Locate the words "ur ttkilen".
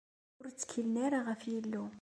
0.41-0.95